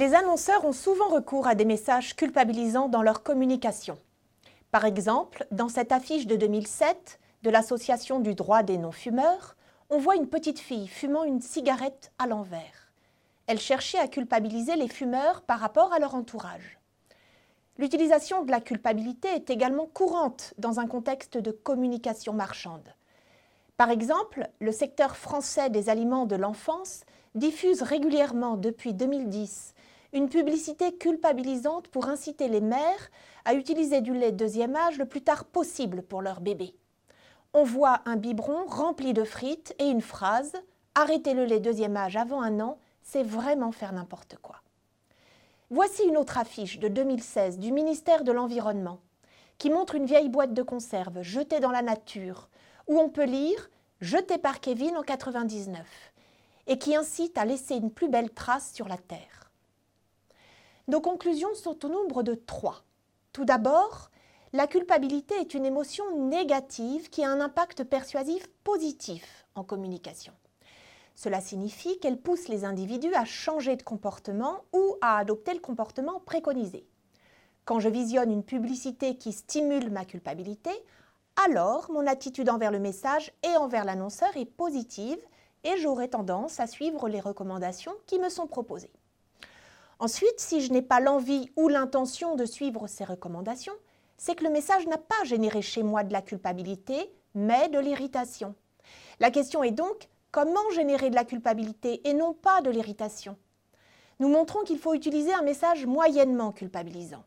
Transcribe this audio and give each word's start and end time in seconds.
Les 0.00 0.14
annonceurs 0.14 0.64
ont 0.64 0.72
souvent 0.72 1.08
recours 1.08 1.46
à 1.46 1.54
des 1.54 1.66
messages 1.66 2.16
culpabilisants 2.16 2.88
dans 2.88 3.02
leur 3.02 3.22
communication. 3.22 3.98
Par 4.70 4.86
exemple, 4.86 5.46
dans 5.50 5.68
cette 5.68 5.92
affiche 5.92 6.26
de 6.26 6.36
2007 6.36 7.20
de 7.42 7.50
l'Association 7.50 8.18
du 8.18 8.34
droit 8.34 8.62
des 8.62 8.78
non-fumeurs, 8.78 9.56
on 9.90 9.98
voit 9.98 10.16
une 10.16 10.30
petite 10.30 10.58
fille 10.58 10.88
fumant 10.88 11.24
une 11.24 11.42
cigarette 11.42 12.12
à 12.18 12.26
l'envers. 12.26 12.90
Elle 13.46 13.60
cherchait 13.60 13.98
à 13.98 14.08
culpabiliser 14.08 14.74
les 14.74 14.88
fumeurs 14.88 15.42
par 15.42 15.60
rapport 15.60 15.92
à 15.92 15.98
leur 15.98 16.14
entourage. 16.14 16.78
L'utilisation 17.76 18.42
de 18.46 18.50
la 18.50 18.62
culpabilité 18.62 19.28
est 19.28 19.50
également 19.50 19.84
courante 19.84 20.54
dans 20.56 20.80
un 20.80 20.86
contexte 20.86 21.36
de 21.36 21.50
communication 21.50 22.32
marchande. 22.32 22.94
Par 23.76 23.90
exemple, 23.90 24.48
le 24.60 24.72
secteur 24.72 25.14
français 25.14 25.68
des 25.68 25.90
aliments 25.90 26.24
de 26.24 26.36
l'enfance 26.36 27.02
diffuse 27.34 27.82
régulièrement 27.82 28.56
depuis 28.56 28.94
2010 28.94 29.74
une 30.12 30.28
publicité 30.28 30.96
culpabilisante 30.96 31.88
pour 31.88 32.08
inciter 32.08 32.48
les 32.48 32.60
mères 32.60 33.10
à 33.44 33.54
utiliser 33.54 34.00
du 34.00 34.12
lait 34.12 34.32
deuxième 34.32 34.76
âge 34.76 34.98
le 34.98 35.06
plus 35.06 35.22
tard 35.22 35.44
possible 35.44 36.02
pour 36.02 36.22
leur 36.22 36.40
bébé. 36.40 36.74
On 37.54 37.64
voit 37.64 38.00
un 38.06 38.16
biberon 38.16 38.66
rempli 38.66 39.12
de 39.12 39.24
frites 39.24 39.74
et 39.78 39.88
une 39.88 40.02
phrase 40.02 40.52
Arrêtez 40.96 41.34
le 41.34 41.44
lait 41.44 41.60
deuxième 41.60 41.96
âge 41.96 42.16
avant 42.16 42.42
un 42.42 42.58
an, 42.60 42.78
c'est 43.02 43.22
vraiment 43.22 43.70
faire 43.70 43.92
n'importe 43.92 44.36
quoi. 44.42 44.56
Voici 45.70 46.02
une 46.02 46.16
autre 46.16 46.36
affiche 46.36 46.80
de 46.80 46.88
2016 46.88 47.58
du 47.58 47.70
ministère 47.70 48.24
de 48.24 48.32
l'Environnement 48.32 49.00
qui 49.58 49.70
montre 49.70 49.94
une 49.94 50.06
vieille 50.06 50.28
boîte 50.28 50.52
de 50.52 50.62
conserve 50.62 51.22
jetée 51.22 51.60
dans 51.60 51.70
la 51.70 51.82
nature 51.82 52.48
où 52.88 52.98
on 52.98 53.08
peut 53.08 53.24
lire 53.24 53.70
Jetée 54.00 54.38
par 54.38 54.60
Kevin 54.60 54.96
en 54.96 55.02
99 55.02 55.86
et 56.66 56.78
qui 56.78 56.96
incite 56.96 57.36
à 57.36 57.44
laisser 57.44 57.74
une 57.74 57.90
plus 57.90 58.08
belle 58.08 58.30
trace 58.30 58.72
sur 58.72 58.88
la 58.88 58.96
Terre. 58.96 59.39
Nos 60.90 61.00
conclusions 61.00 61.54
sont 61.54 61.84
au 61.84 61.88
nombre 61.88 62.24
de 62.24 62.34
trois. 62.34 62.82
Tout 63.32 63.44
d'abord, 63.44 64.10
la 64.52 64.66
culpabilité 64.66 65.36
est 65.36 65.54
une 65.54 65.64
émotion 65.64 66.26
négative 66.26 67.10
qui 67.10 67.22
a 67.22 67.30
un 67.30 67.40
impact 67.40 67.84
persuasif 67.84 68.48
positif 68.64 69.46
en 69.54 69.62
communication. 69.62 70.32
Cela 71.14 71.40
signifie 71.40 72.00
qu'elle 72.00 72.20
pousse 72.20 72.48
les 72.48 72.64
individus 72.64 73.14
à 73.14 73.24
changer 73.24 73.76
de 73.76 73.84
comportement 73.84 74.64
ou 74.72 74.96
à 75.00 75.18
adopter 75.18 75.54
le 75.54 75.60
comportement 75.60 76.18
préconisé. 76.26 76.84
Quand 77.64 77.78
je 77.78 77.88
visionne 77.88 78.32
une 78.32 78.42
publicité 78.42 79.16
qui 79.16 79.30
stimule 79.30 79.92
ma 79.92 80.04
culpabilité, 80.04 80.72
alors 81.36 81.88
mon 81.92 82.08
attitude 82.08 82.50
envers 82.50 82.72
le 82.72 82.80
message 82.80 83.32
et 83.44 83.56
envers 83.56 83.84
l'annonceur 83.84 84.36
est 84.36 84.44
positive 84.44 85.20
et 85.62 85.76
j'aurai 85.76 86.10
tendance 86.10 86.58
à 86.58 86.66
suivre 86.66 87.08
les 87.08 87.20
recommandations 87.20 87.94
qui 88.06 88.18
me 88.18 88.28
sont 88.28 88.48
proposées. 88.48 88.90
Ensuite, 90.00 90.40
si 90.40 90.62
je 90.62 90.72
n'ai 90.72 90.80
pas 90.80 90.98
l'envie 90.98 91.50
ou 91.56 91.68
l'intention 91.68 92.34
de 92.34 92.46
suivre 92.46 92.86
ces 92.86 93.04
recommandations, 93.04 93.74
c'est 94.16 94.34
que 94.34 94.44
le 94.44 94.50
message 94.50 94.86
n'a 94.86 94.96
pas 94.96 95.24
généré 95.24 95.60
chez 95.60 95.82
moi 95.82 96.04
de 96.04 96.12
la 96.12 96.22
culpabilité, 96.22 97.12
mais 97.34 97.68
de 97.68 97.78
l'irritation. 97.78 98.54
La 99.20 99.30
question 99.30 99.62
est 99.62 99.70
donc 99.70 100.08
comment 100.32 100.70
générer 100.74 101.10
de 101.10 101.14
la 101.14 101.24
culpabilité 101.24 102.00
et 102.08 102.14
non 102.14 102.32
pas 102.32 102.62
de 102.62 102.70
l'irritation? 102.70 103.36
Nous 104.20 104.28
montrons 104.28 104.60
qu'il 104.60 104.78
faut 104.78 104.94
utiliser 104.94 105.34
un 105.34 105.42
message 105.42 105.84
moyennement 105.84 106.52
culpabilisant. 106.52 107.24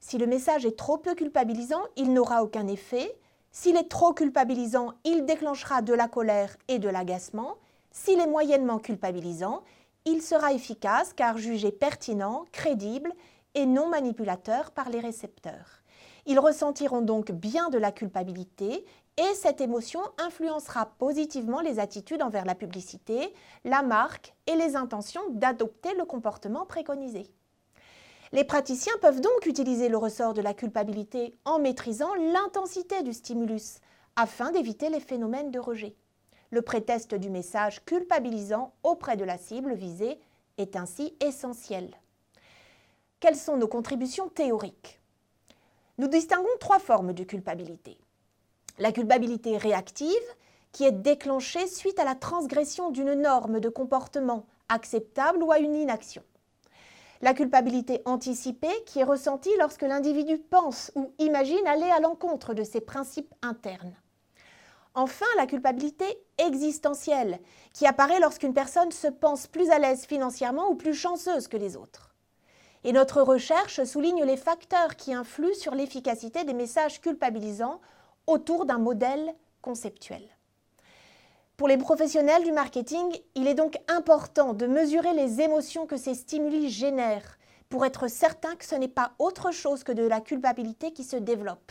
Si 0.00 0.18
le 0.18 0.26
message 0.26 0.66
est 0.66 0.76
trop 0.76 0.98
peu 0.98 1.14
culpabilisant, 1.14 1.82
il 1.96 2.12
n'aura 2.12 2.42
aucun 2.42 2.66
effet, 2.66 3.18
s'il 3.52 3.76
est 3.76 3.88
trop 3.88 4.12
culpabilisant, 4.12 4.92
il 5.04 5.24
déclenchera 5.24 5.80
de 5.82 5.94
la 5.94 6.08
colère 6.08 6.56
et 6.68 6.78
de 6.78 6.88
l'agacement. 6.88 7.56
S'il 7.90 8.20
est 8.20 8.26
moyennement 8.26 8.78
culpabilisant, 8.78 9.62
il 10.04 10.22
sera 10.22 10.52
efficace 10.52 11.12
car 11.12 11.38
jugé 11.38 11.72
pertinent, 11.72 12.44
crédible 12.52 13.12
et 13.54 13.66
non 13.66 13.88
manipulateur 13.88 14.70
par 14.70 14.88
les 14.90 15.00
récepteurs. 15.00 15.82
Ils 16.26 16.38
ressentiront 16.38 17.02
donc 17.02 17.32
bien 17.32 17.70
de 17.70 17.78
la 17.78 17.92
culpabilité 17.92 18.84
et 19.16 19.34
cette 19.34 19.60
émotion 19.60 20.00
influencera 20.18 20.86
positivement 20.86 21.60
les 21.60 21.78
attitudes 21.78 22.22
envers 22.22 22.44
la 22.44 22.54
publicité, 22.54 23.34
la 23.64 23.82
marque 23.82 24.34
et 24.46 24.54
les 24.54 24.76
intentions 24.76 25.22
d'adopter 25.30 25.94
le 25.94 26.04
comportement 26.04 26.64
préconisé. 26.64 27.30
Les 28.32 28.44
praticiens 28.44 28.94
peuvent 29.00 29.20
donc 29.20 29.46
utiliser 29.46 29.88
le 29.88 29.96
ressort 29.96 30.34
de 30.34 30.40
la 30.40 30.54
culpabilité 30.54 31.34
en 31.44 31.58
maîtrisant 31.58 32.14
l'intensité 32.14 33.02
du 33.02 33.12
stimulus 33.12 33.80
afin 34.14 34.52
d'éviter 34.52 34.88
les 34.88 35.00
phénomènes 35.00 35.50
de 35.50 35.58
rejet. 35.58 35.96
Le 36.50 36.62
prétexte 36.62 37.14
du 37.14 37.30
message 37.30 37.84
culpabilisant 37.84 38.72
auprès 38.82 39.16
de 39.16 39.24
la 39.24 39.38
cible 39.38 39.74
visée 39.74 40.18
est 40.58 40.76
ainsi 40.76 41.14
essentiel. 41.20 41.90
Quelles 43.20 43.36
sont 43.36 43.56
nos 43.56 43.68
contributions 43.68 44.28
théoriques? 44.28 45.00
Nous 45.98 46.08
distinguons 46.08 46.48
trois 46.58 46.78
formes 46.78 47.12
de 47.12 47.24
culpabilité. 47.24 47.98
La 48.78 48.92
culpabilité 48.92 49.56
réactive, 49.56 50.08
qui 50.72 50.84
est 50.84 50.92
déclenchée 50.92 51.66
suite 51.66 51.98
à 51.98 52.04
la 52.04 52.14
transgression 52.14 52.90
d'une 52.90 53.14
norme 53.14 53.60
de 53.60 53.68
comportement 53.68 54.46
acceptable 54.68 55.42
ou 55.42 55.52
à 55.52 55.58
une 55.58 55.74
inaction 55.74 56.22
la 57.22 57.34
culpabilité 57.34 58.00
anticipée 58.06 58.82
qui 58.86 59.00
est 59.00 59.04
ressentie 59.04 59.54
lorsque 59.58 59.82
l'individu 59.82 60.38
pense 60.38 60.90
ou 60.94 61.12
imagine 61.18 61.66
aller 61.66 61.90
à 61.90 62.00
l'encontre 62.00 62.54
de 62.54 62.64
ses 62.64 62.80
principes 62.80 63.34
internes. 63.42 63.94
Enfin, 64.94 65.26
la 65.36 65.46
culpabilité 65.46 66.04
existentielle, 66.38 67.38
qui 67.72 67.86
apparaît 67.86 68.20
lorsqu'une 68.20 68.54
personne 68.54 68.90
se 68.90 69.06
pense 69.06 69.46
plus 69.46 69.70
à 69.70 69.78
l'aise 69.78 70.04
financièrement 70.04 70.68
ou 70.68 70.74
plus 70.74 70.94
chanceuse 70.94 71.46
que 71.46 71.56
les 71.56 71.76
autres. 71.76 72.14
Et 72.82 72.92
notre 72.92 73.22
recherche 73.22 73.84
souligne 73.84 74.24
les 74.24 74.36
facteurs 74.36 74.96
qui 74.96 75.14
influent 75.14 75.54
sur 75.54 75.74
l'efficacité 75.74 76.44
des 76.44 76.54
messages 76.54 77.00
culpabilisants 77.00 77.80
autour 78.26 78.64
d'un 78.64 78.78
modèle 78.78 79.34
conceptuel. 79.62 80.22
Pour 81.56 81.68
les 81.68 81.76
professionnels 81.76 82.42
du 82.42 82.52
marketing, 82.52 83.20
il 83.34 83.46
est 83.46 83.54
donc 83.54 83.78
important 83.86 84.54
de 84.54 84.66
mesurer 84.66 85.12
les 85.12 85.42
émotions 85.42 85.86
que 85.86 85.98
ces 85.98 86.14
stimuli 86.14 86.70
génèrent 86.70 87.36
pour 87.68 87.84
être 87.84 88.08
certain 88.08 88.56
que 88.56 88.64
ce 88.64 88.74
n'est 88.74 88.88
pas 88.88 89.12
autre 89.18 89.52
chose 89.52 89.84
que 89.84 89.92
de 89.92 90.02
la 90.02 90.20
culpabilité 90.20 90.92
qui 90.92 91.04
se 91.04 91.16
développe. 91.16 91.70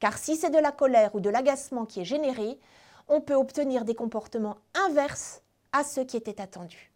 Car 0.00 0.18
si 0.18 0.36
c'est 0.36 0.50
de 0.50 0.58
la 0.58 0.72
colère 0.72 1.14
ou 1.14 1.20
de 1.20 1.30
l'agacement 1.30 1.86
qui 1.86 2.00
est 2.00 2.04
généré, 2.04 2.58
on 3.08 3.20
peut 3.20 3.34
obtenir 3.34 3.84
des 3.84 3.94
comportements 3.94 4.56
inverses 4.74 5.42
à 5.72 5.84
ceux 5.84 6.04
qui 6.04 6.16
étaient 6.16 6.40
attendus. 6.40 6.92